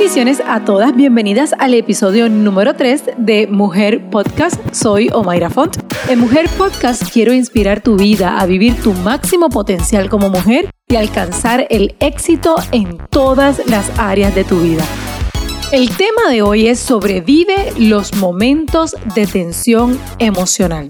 [0.00, 4.58] Bendiciones a todas, bienvenidas al episodio número 3 de Mujer Podcast.
[4.72, 5.76] Soy Omaira Font.
[6.08, 10.96] En Mujer Podcast quiero inspirar tu vida a vivir tu máximo potencial como mujer y
[10.96, 14.82] alcanzar el éxito en todas las áreas de tu vida.
[15.70, 20.88] El tema de hoy es sobrevive los momentos de tensión emocional.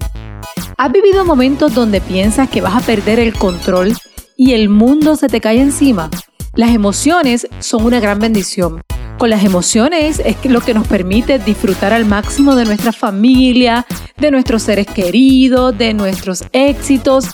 [0.77, 3.93] ¿Has vivido momentos donde piensas que vas a perder el control
[4.37, 6.09] y el mundo se te cae encima?
[6.53, 8.81] Las emociones son una gran bendición.
[9.17, 13.85] Con las emociones es lo que nos permite disfrutar al máximo de nuestra familia,
[14.17, 17.27] de nuestros seres queridos, de nuestros éxitos.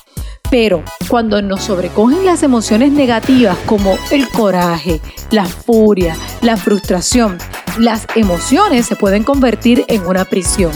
[0.49, 7.37] Pero cuando nos sobrecogen las emociones negativas como el coraje, la furia, la frustración,
[7.77, 10.71] las emociones se pueden convertir en una prisión.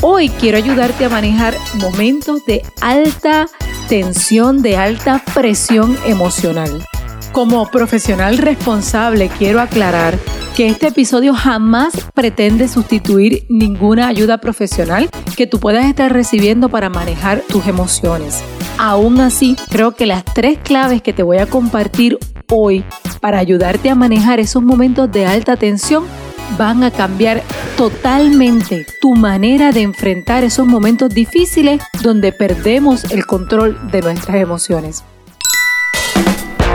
[0.00, 3.46] Hoy quiero ayudarte a manejar momentos de alta
[3.88, 6.84] tensión, de alta presión emocional.
[7.32, 10.18] Como profesional responsable quiero aclarar
[10.56, 16.88] que este episodio jamás pretende sustituir ninguna ayuda profesional que tú puedas estar recibiendo para
[16.88, 18.42] manejar tus emociones.
[18.76, 22.18] Aún así, creo que las tres claves que te voy a compartir
[22.50, 22.84] hoy
[23.20, 26.06] para ayudarte a manejar esos momentos de alta tensión
[26.56, 27.42] van a cambiar
[27.76, 35.04] totalmente tu manera de enfrentar esos momentos difíciles donde perdemos el control de nuestras emociones.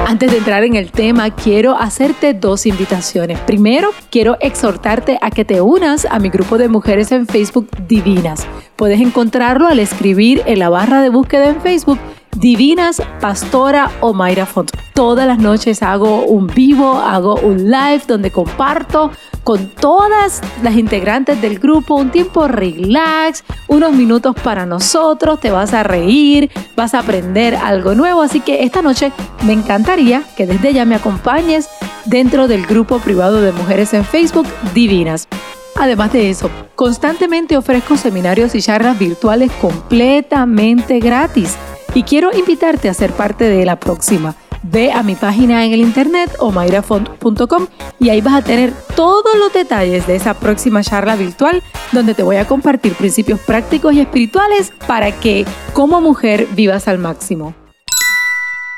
[0.05, 3.39] Antes de entrar en el tema, quiero hacerte dos invitaciones.
[3.39, 8.45] Primero, quiero exhortarte a que te unas a mi grupo de mujeres en Facebook Divinas.
[8.75, 11.99] Puedes encontrarlo al escribir en la barra de búsqueda en Facebook
[12.35, 14.71] Divinas Pastora o Mayra Font.
[14.93, 19.11] Todas las noches hago un vivo, hago un live donde comparto
[19.43, 25.73] con todas las integrantes del grupo un tiempo relax, unos minutos para nosotros, te vas
[25.73, 29.11] a reír, vas a aprender algo nuevo, así que esta noche
[29.45, 31.69] me encantaría que desde ya me acompañes
[32.05, 35.27] dentro del grupo privado de mujeres en Facebook Divinas.
[35.75, 41.57] Además de eso, constantemente ofrezco seminarios y charlas virtuales completamente gratis
[41.93, 44.35] y quiero invitarte a ser parte de la próxima.
[44.63, 47.67] Ve a mi página en el internet omairafont.com
[47.99, 51.61] y ahí vas a tener todos los detalles de esa próxima charla virtual
[51.91, 56.97] donde te voy a compartir principios prácticos y espirituales para que como mujer vivas al
[56.97, 57.53] máximo.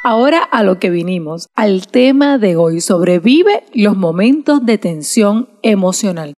[0.04, 6.34] Ahora a lo que vinimos, al tema de hoy, sobrevive los momentos de tensión emocional.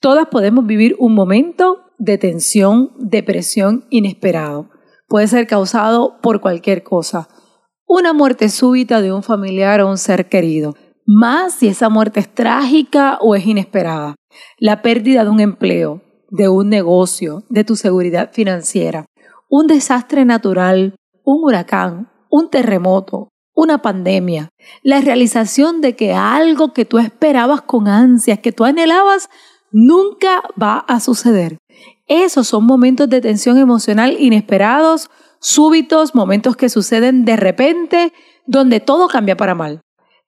[0.00, 4.73] Todas podemos vivir un momento de tensión, depresión inesperado.
[5.14, 7.28] Puede ser causado por cualquier cosa
[7.86, 10.74] una muerte súbita de un familiar o un ser querido,
[11.06, 14.16] más si esa muerte es trágica o es inesperada,
[14.58, 19.06] la pérdida de un empleo, de un negocio, de tu seguridad financiera,
[19.48, 24.48] un desastre natural, un huracán, un terremoto, una pandemia,
[24.82, 29.28] la realización de que algo que tú esperabas con ansias, que tú anhelabas,
[29.70, 31.58] nunca va a suceder.
[32.06, 35.10] Esos son momentos de tensión emocional inesperados
[35.40, 38.12] súbitos, momentos que suceden de repente,
[38.46, 39.80] donde todo cambia para mal.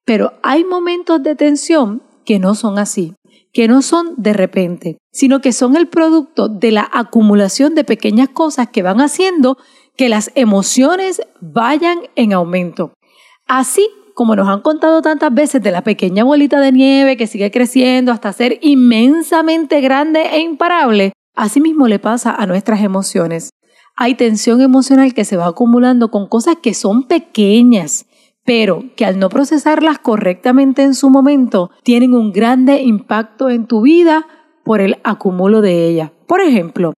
[0.04, 3.14] Pero hay momentos de tensión que no son así,
[3.52, 8.28] que no son de repente, sino que son el producto de la acumulación de pequeñas
[8.28, 9.56] cosas que van haciendo
[9.96, 12.92] que las emociones vayan en aumento.
[13.46, 17.50] Así como nos han contado tantas veces de la pequeña bolita de nieve que sigue
[17.50, 23.50] creciendo hasta ser inmensamente grande e imparable, así mismo le pasa a nuestras emociones
[23.96, 28.04] hay tensión emocional que se va acumulando con cosas que son pequeñas,
[28.44, 33.80] pero que al no procesarlas correctamente en su momento, tienen un grande impacto en tu
[33.80, 34.26] vida
[34.64, 36.10] por el acumulo de ellas.
[36.28, 36.92] Por ejemplo,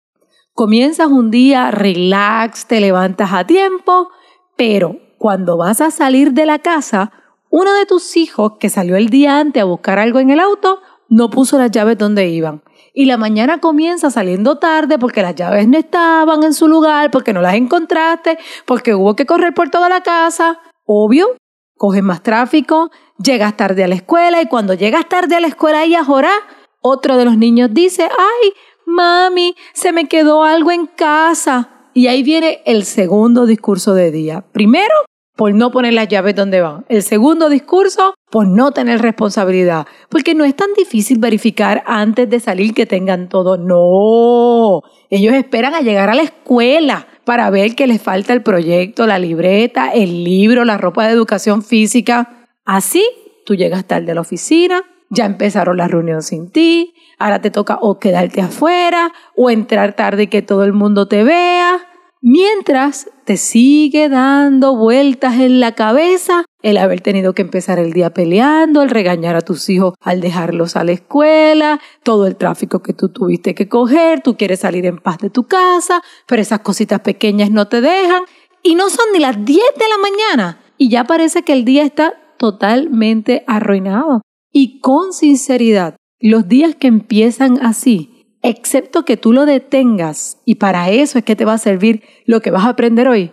[0.54, 4.08] comienzas un día relax, te levantas a tiempo,
[4.56, 7.12] pero cuando vas a salir de la casa,
[7.50, 10.80] uno de tus hijos que salió el día antes a buscar algo en el auto
[11.10, 12.62] no puso las llaves donde iban
[12.98, 17.34] y la mañana comienza saliendo tarde porque las llaves no estaban en su lugar, porque
[17.34, 20.60] no las encontraste, porque hubo que correr por toda la casa.
[20.86, 21.36] Obvio,
[21.76, 22.90] coges más tráfico,
[23.22, 26.40] llegas tarde a la escuela y cuando llegas tarde a la escuela y a jorar,
[26.80, 28.52] otro de los niños dice, ay,
[28.86, 31.90] mami, se me quedó algo en casa.
[31.92, 34.46] Y ahí viene el segundo discurso de día.
[34.52, 34.94] Primero,
[35.36, 36.84] por no poner las llaves donde van.
[36.88, 39.86] El segundo discurso, por no tener responsabilidad.
[40.08, 43.58] Porque no es tan difícil verificar antes de salir que tengan todo.
[43.58, 44.80] No,
[45.10, 49.18] ellos esperan a llegar a la escuela para ver que les falta el proyecto, la
[49.18, 52.46] libreta, el libro, la ropa de educación física.
[52.64, 53.04] Así,
[53.44, 57.78] tú llegas tarde a la oficina, ya empezaron la reunión sin ti, ahora te toca
[57.80, 61.78] o quedarte afuera o entrar tarde y que todo el mundo te vea
[62.28, 68.12] mientras te sigue dando vueltas en la cabeza el haber tenido que empezar el día
[68.12, 72.94] peleando, el regañar a tus hijos al dejarlos a la escuela, todo el tráfico que
[72.94, 76.98] tú tuviste que coger, tú quieres salir en paz de tu casa, pero esas cositas
[76.98, 78.24] pequeñas no te dejan
[78.60, 81.84] y no son ni las 10 de la mañana y ya parece que el día
[81.84, 84.22] está totalmente arruinado.
[84.50, 88.15] Y con sinceridad, los días que empiezan así,
[88.48, 92.40] excepto que tú lo detengas, y para eso es que te va a servir lo
[92.40, 93.30] que vas a aprender hoy,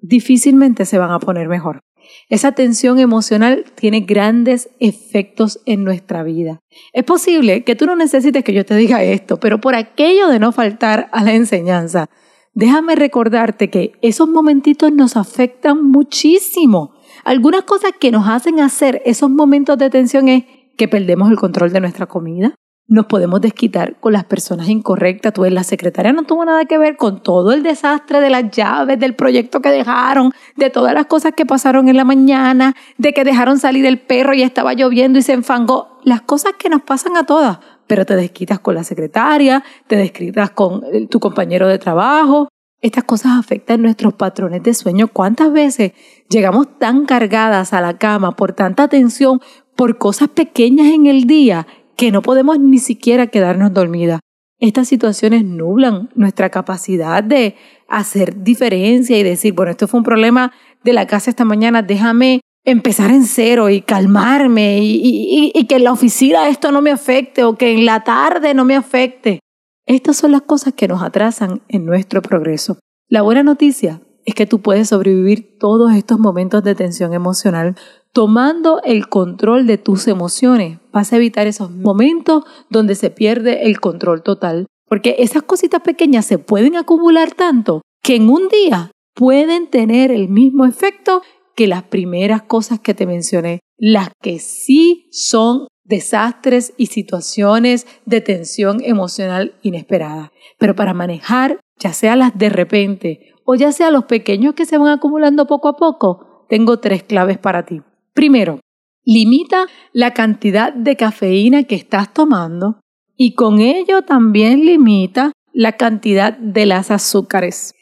[0.00, 1.80] difícilmente se van a poner mejor.
[2.28, 6.60] Esa tensión emocional tiene grandes efectos en nuestra vida.
[6.92, 10.38] Es posible que tú no necesites que yo te diga esto, pero por aquello de
[10.38, 12.08] no faltar a la enseñanza,
[12.52, 16.94] déjame recordarte que esos momentitos nos afectan muchísimo.
[17.24, 20.44] Algunas cosas que nos hacen hacer esos momentos de tensión es
[20.76, 22.54] que perdemos el control de nuestra comida,
[22.86, 25.32] nos podemos desquitar con las personas incorrectas.
[25.32, 28.98] Tú la secretaria no tuvo nada que ver con todo el desastre de las llaves,
[28.98, 33.24] del proyecto que dejaron, de todas las cosas que pasaron en la mañana, de que
[33.24, 35.98] dejaron salir el perro y estaba lloviendo y se enfangó.
[36.04, 37.58] Las cosas que nos pasan a todas.
[37.86, 42.48] Pero te desquitas con la secretaria, te desquitas con tu compañero de trabajo.
[42.80, 45.08] Estas cosas afectan nuestros patrones de sueño.
[45.08, 45.92] ¿Cuántas veces
[46.28, 49.40] llegamos tan cargadas a la cama por tanta tensión,
[49.74, 51.66] por cosas pequeñas en el día
[51.96, 54.20] que no podemos ni siquiera quedarnos dormidas.
[54.60, 57.56] Estas situaciones nublan nuestra capacidad de
[57.88, 60.52] hacer diferencia y decir, bueno, esto fue un problema
[60.84, 65.84] de la casa esta mañana, déjame empezar en cero y calmarme y, y, que en
[65.84, 69.40] la oficina esto no me afecte o que en la tarde no me afecte.
[69.86, 72.78] Estas son las cosas que nos atrasan en nuestro progreso.
[73.08, 77.76] La buena noticia es que tú puedes sobrevivir todos estos momentos de tensión emocional
[78.14, 83.80] tomando el control de tus emociones, vas a evitar esos momentos donde se pierde el
[83.80, 84.66] control total.
[84.88, 90.28] Porque esas cositas pequeñas se pueden acumular tanto que en un día pueden tener el
[90.28, 91.22] mismo efecto
[91.56, 98.20] que las primeras cosas que te mencioné, las que sí son desastres y situaciones de
[98.20, 100.32] tensión emocional inesperada.
[100.58, 104.78] Pero para manejar, ya sea las de repente o ya sea los pequeños que se
[104.78, 107.82] van acumulando poco a poco, tengo tres claves para ti.
[108.14, 108.60] Primero,
[109.04, 112.80] limita la cantidad de cafeína que estás tomando
[113.16, 117.74] y con ello también limita la cantidad de las azúcares.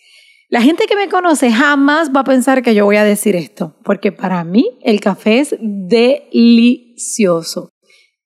[0.48, 3.76] La gente que me conoce jamás va a pensar que yo voy a decir esto,
[3.84, 6.10] porque para mí el café es delicioso.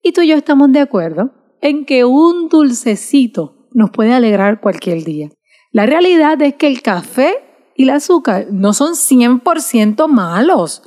[0.03, 5.05] Y tú y yo estamos de acuerdo en que un dulcecito nos puede alegrar cualquier
[5.05, 5.31] día.
[5.71, 7.35] La realidad es que el café
[7.77, 10.83] y el azúcar no son 100% malos.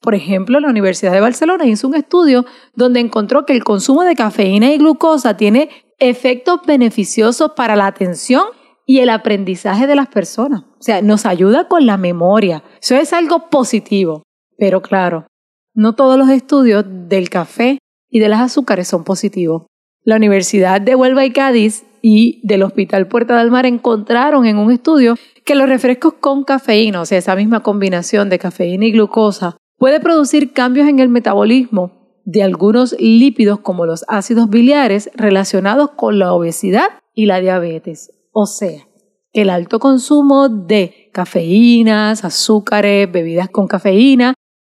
[0.00, 2.44] Por ejemplo, la Universidad de Barcelona hizo un estudio
[2.74, 8.44] donde encontró que el consumo de cafeína y glucosa tiene efectos beneficiosos para la atención
[8.86, 10.62] y el aprendizaje de las personas.
[10.78, 12.62] O sea, nos ayuda con la memoria.
[12.80, 14.22] Eso es algo positivo.
[14.58, 15.26] Pero claro,
[15.74, 17.78] no todos los estudios del café
[18.08, 19.64] y de las azúcares son positivos.
[20.04, 24.70] La Universidad de Huelva y Cádiz y del Hospital Puerta del Mar encontraron en un
[24.70, 29.56] estudio que los refrescos con cafeína, o sea, esa misma combinación de cafeína y glucosa,
[29.78, 31.92] Puede producir cambios en el metabolismo
[32.24, 38.12] de algunos lípidos como los ácidos biliares relacionados con la obesidad y la diabetes.
[38.32, 38.86] O sea,
[39.32, 44.34] el alto consumo de cafeínas, azúcares, bebidas con cafeína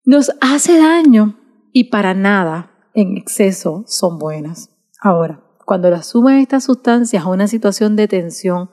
[0.05, 1.39] nos hace daño
[1.73, 4.71] y para nada en exceso son buenas.
[5.03, 8.71] Ahora, cuando le sumas estas sustancias a una situación de tensión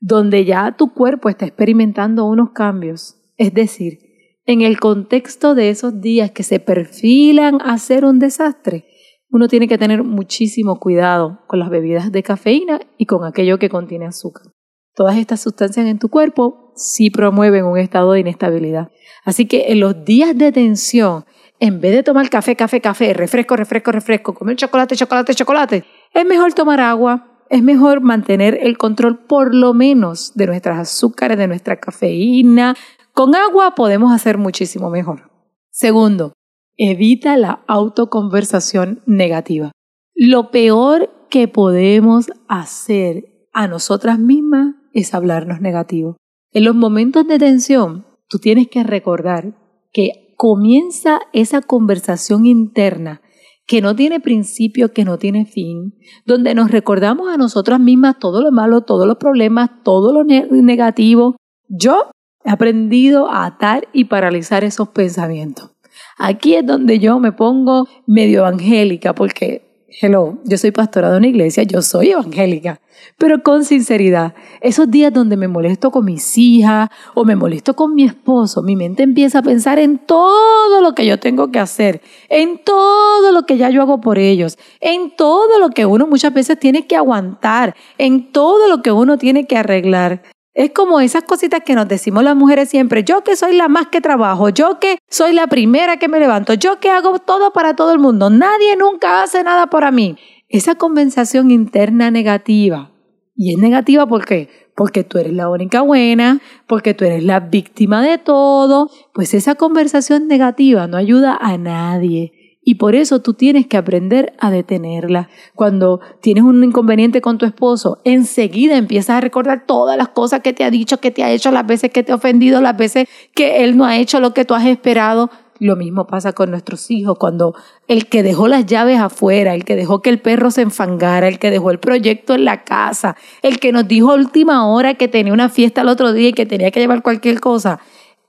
[0.00, 4.03] donde ya tu cuerpo está experimentando unos cambios, es decir,
[4.46, 8.84] en el contexto de esos días que se perfilan a ser un desastre,
[9.30, 13.68] uno tiene que tener muchísimo cuidado con las bebidas de cafeína y con aquello que
[13.68, 14.46] contiene azúcar.
[14.94, 18.90] Todas estas sustancias en tu cuerpo sí promueven un estado de inestabilidad.
[19.24, 21.24] Así que en los días de tensión,
[21.58, 26.24] en vez de tomar café, café, café, refresco, refresco, refresco, comer chocolate, chocolate, chocolate, es
[26.24, 31.48] mejor tomar agua, es mejor mantener el control por lo menos de nuestras azúcares, de
[31.48, 32.76] nuestra cafeína,
[33.14, 35.30] con agua podemos hacer muchísimo mejor.
[35.70, 36.32] Segundo,
[36.76, 39.70] evita la autoconversación negativa.
[40.14, 46.16] Lo peor que podemos hacer a nosotras mismas es hablarnos negativo.
[46.52, 49.54] En los momentos de tensión, tú tienes que recordar
[49.92, 53.22] que comienza esa conversación interna
[53.66, 55.94] que no tiene principio, que no tiene fin,
[56.26, 61.36] donde nos recordamos a nosotras mismas todo lo malo, todos los problemas, todo lo negativo.
[61.68, 62.10] Yo
[62.44, 65.70] He aprendido a atar y paralizar esos pensamientos.
[66.18, 69.64] Aquí es donde yo me pongo medio evangélica porque
[70.00, 72.80] Hello, yo soy pastora de una iglesia, yo soy evangélica,
[73.16, 77.94] pero con sinceridad, esos días donde me molesto con mis hijas o me molesto con
[77.94, 82.00] mi esposo, mi mente empieza a pensar en todo lo que yo tengo que hacer,
[82.28, 86.34] en todo lo que ya yo hago por ellos, en todo lo que uno muchas
[86.34, 90.22] veces tiene que aguantar, en todo lo que uno tiene que arreglar.
[90.54, 93.88] Es como esas cositas que nos decimos las mujeres siempre, yo que soy la más
[93.88, 97.74] que trabajo, yo que soy la primera que me levanto, yo que hago todo para
[97.74, 100.16] todo el mundo, nadie nunca hace nada para mí.
[100.48, 102.92] Esa conversación interna negativa.
[103.34, 104.48] Y es negativa ¿por qué?
[104.76, 108.90] Porque tú eres la única buena, porque tú eres la víctima de todo.
[109.12, 112.32] Pues esa conversación negativa no ayuda a nadie.
[112.64, 115.28] Y por eso tú tienes que aprender a detenerla.
[115.54, 120.54] Cuando tienes un inconveniente con tu esposo, enseguida empiezas a recordar todas las cosas que
[120.54, 123.06] te ha dicho, que te ha hecho, las veces que te ha ofendido, las veces
[123.34, 125.30] que él no ha hecho lo que tú has esperado.
[125.60, 127.54] Lo mismo pasa con nuestros hijos, cuando
[127.86, 131.38] el que dejó las llaves afuera, el que dejó que el perro se enfangara, el
[131.38, 135.06] que dejó el proyecto en la casa, el que nos dijo a última hora que
[135.06, 137.78] tenía una fiesta el otro día y que tenía que llevar cualquier cosa,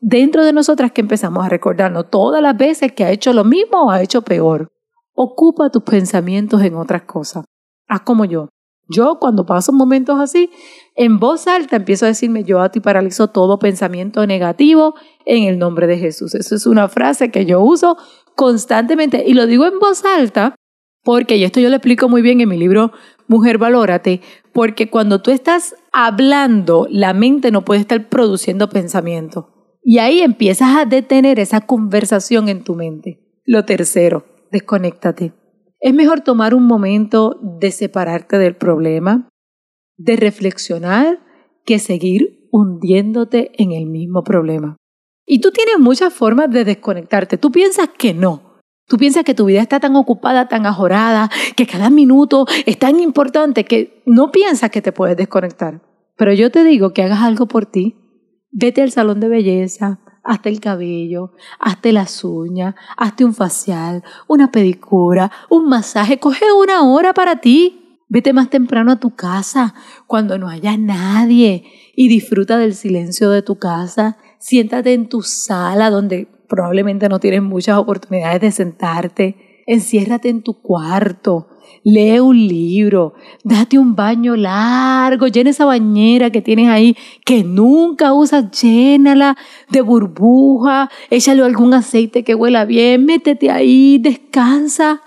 [0.08, 3.86] dentro de nosotras que empezamos a recordarnos todas las veces que ha hecho lo mismo
[3.86, 4.68] o ha hecho peor.
[5.16, 7.46] Ocupa tus pensamientos en otras cosas.
[7.88, 8.50] Haz como yo.
[8.88, 10.52] Yo cuando paso momentos así,
[10.94, 14.94] en voz alta empiezo a decirme, yo a ti paralizo todo pensamiento negativo
[15.26, 16.36] en el nombre de Jesús.
[16.36, 17.98] Eso es una frase que yo uso
[18.36, 20.54] constantemente y lo digo en voz alta
[21.04, 22.92] porque, y esto yo lo explico muy bien en mi libro
[23.28, 24.22] Mujer Valórate,
[24.54, 29.55] porque cuando tú estás hablando, la mente no puede estar produciendo pensamiento.
[29.88, 33.20] Y ahí empiezas a detener esa conversación en tu mente.
[33.46, 35.34] Lo tercero, desconéctate.
[35.80, 39.30] Es mejor tomar un momento de separarte del problema,
[39.96, 41.20] de reflexionar,
[41.66, 44.76] que seguir hundiéndote en el mismo problema.
[45.24, 47.38] Y tú tienes muchas formas de desconectarte.
[47.38, 48.58] Tú piensas que no.
[48.88, 53.00] Tú piensas que tu vida está tan ocupada, tan ajorada, que cada minuto es tan
[53.00, 55.84] importante que no piensas que te puedes desconectar.
[56.18, 58.05] Pero yo te digo que hagas algo por ti,
[58.58, 64.50] Vete al salón de belleza, hazte el cabello, hazte las uñas, hazte un facial, una
[64.50, 68.00] pedicura, un masaje, coge una hora para ti.
[68.08, 69.74] Vete más temprano a tu casa
[70.08, 71.66] cuando no haya nadie
[71.98, 74.16] y disfruta del silencio de tu casa.
[74.40, 79.64] Siéntate en tu sala donde probablemente no tienes muchas oportunidades de sentarte.
[79.68, 81.50] Enciérrate en tu cuarto
[81.84, 88.14] lee un libro, date un baño largo, llena esa bañera que tienes ahí que nunca
[88.14, 89.38] usas, llénala
[89.70, 95.02] de burbuja, échale algún aceite que huela bien, métete ahí, descansa,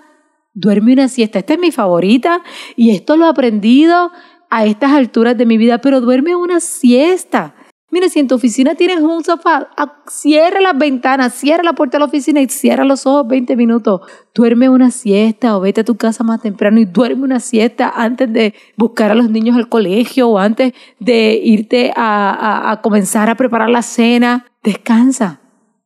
[0.53, 1.39] duerme una siesta.
[1.39, 2.41] Esta es mi favorita
[2.75, 4.11] y esto lo he aprendido
[4.49, 7.55] a estas alturas de mi vida, pero duerme una siesta.
[7.91, 11.97] Mira, si en tu oficina tienes un sofá, ah, cierra las ventanas, cierra la puerta
[11.97, 14.01] de la oficina y cierra los ojos 20 minutos.
[14.35, 18.31] Duerme una siesta o vete a tu casa más temprano y duerme una siesta antes
[18.31, 23.35] de buscar a los niños al colegio o antes de irte a, a comenzar a
[23.35, 24.45] preparar la cena.
[24.63, 25.41] Descansa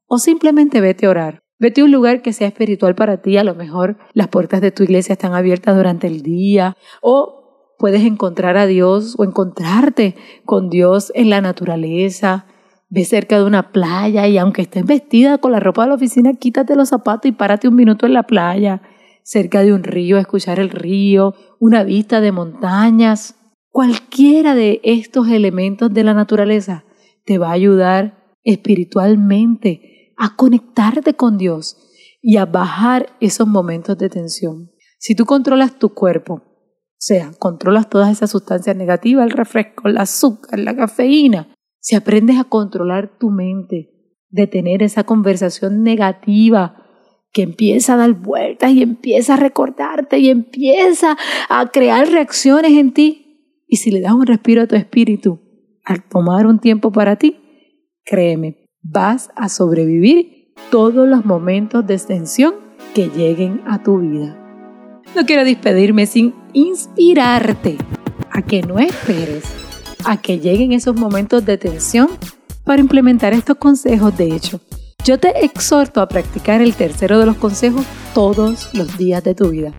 [0.07, 1.43] o simplemente vete a orar.
[1.59, 3.37] Vete a un lugar que sea espiritual para ti.
[3.37, 7.42] A lo mejor las puertas de tu iglesia están abiertas durante el día o
[7.83, 12.45] puedes encontrar a Dios o encontrarte con Dios en la naturaleza.
[12.87, 16.33] Ve cerca de una playa y aunque estés vestida con la ropa de la oficina,
[16.33, 18.81] quítate los zapatos y párate un minuto en la playa,
[19.23, 23.35] cerca de un río, escuchar el río, una vista de montañas.
[23.69, 26.85] Cualquiera de estos elementos de la naturaleza
[27.25, 31.75] te va a ayudar espiritualmente a conectarte con Dios
[32.21, 34.71] y a bajar esos momentos de tensión.
[34.99, 36.52] Si tú controlas tu cuerpo,
[37.03, 41.53] sea, controlas todas esas sustancias negativas, el refresco, el azúcar, la cafeína.
[41.79, 43.89] Si aprendes a controlar tu mente,
[44.29, 46.77] detener esa conversación negativa
[47.33, 51.17] que empieza a dar vueltas y empieza a recordarte y empieza
[51.49, 53.65] a crear reacciones en ti.
[53.67, 55.41] Y si le das un respiro a tu espíritu
[55.83, 57.37] al tomar un tiempo para ti,
[58.05, 62.53] créeme, vas a sobrevivir todos los momentos de extensión
[62.93, 64.42] que lleguen a tu vida.
[65.15, 67.77] No quiero despedirme sin inspirarte
[68.31, 69.43] a que no esperes
[70.05, 72.09] a que lleguen esos momentos de tensión
[72.63, 74.17] para implementar estos consejos.
[74.17, 74.59] De hecho,
[75.03, 79.49] yo te exhorto a practicar el tercero de los consejos todos los días de tu
[79.49, 79.71] vida.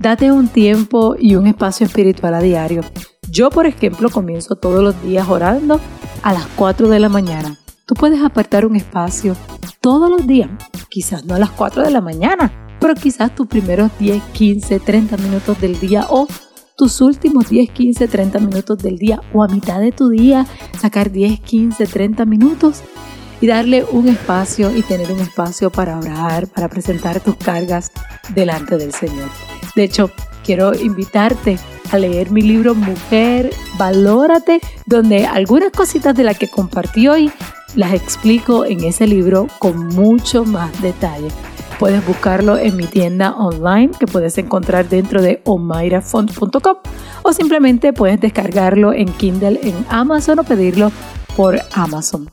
[0.00, 2.82] Date un tiempo y un espacio espiritual a diario.
[3.30, 5.80] Yo, por ejemplo, comienzo todos los días orando
[6.22, 7.58] a las 4 de la mañana.
[7.86, 9.36] Tú puedes apartar un espacio
[9.80, 10.50] todos los días,
[10.90, 15.16] quizás no a las 4 de la mañana, pero quizás tus primeros 10, 15, 30
[15.18, 16.26] minutos del día o
[16.76, 20.46] tus últimos 10, 15, 30 minutos del día o a mitad de tu día
[20.78, 22.82] sacar 10, 15, 30 minutos
[23.40, 27.92] y darle un espacio y tener un espacio para orar, para presentar tus cargas
[28.34, 29.28] delante del Señor.
[29.74, 30.10] De hecho,
[30.44, 31.58] quiero invitarte
[31.92, 37.30] a leer mi libro Mujer, Valórate, donde algunas cositas de las que compartí hoy
[37.74, 41.28] las explico en ese libro con mucho más detalle.
[41.78, 46.76] Puedes buscarlo en mi tienda online que puedes encontrar dentro de omairafont.com
[47.22, 50.90] o simplemente puedes descargarlo en Kindle en Amazon o pedirlo
[51.36, 52.30] por Amazon.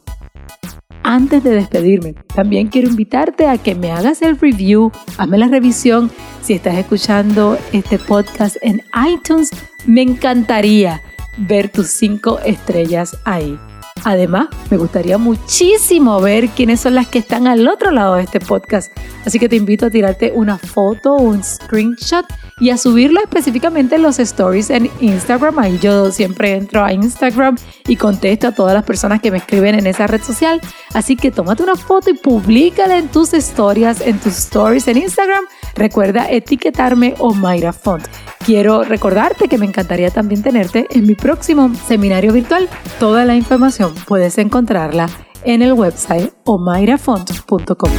[1.03, 6.09] Antes de despedirme, también quiero invitarte a que me hagas el review, hazme la revisión.
[6.41, 9.49] Si estás escuchando este podcast en iTunes,
[9.85, 11.01] me encantaría
[11.37, 13.59] ver tus cinco estrellas ahí.
[14.03, 18.39] Además, me gustaría muchísimo ver quiénes son las que están al otro lado de este
[18.39, 18.91] podcast.
[19.25, 22.25] Así que te invito a tirarte una foto un screenshot
[22.59, 25.59] y a subirlo específicamente en los stories en Instagram.
[25.59, 27.57] Ahí yo siempre entro a Instagram
[27.87, 30.61] y contesto a todas las personas que me escriben en esa red social.
[30.93, 35.45] Así que tómate una foto y públicala en tus historias, en tus stories en Instagram.
[35.75, 38.05] Recuerda etiquetarme o Mayra Font.
[38.45, 42.69] Quiero recordarte que me encantaría también tenerte en mi próximo seminario virtual.
[42.99, 45.09] Toda la información puedes encontrarla
[45.43, 47.91] en el website omairafont.com.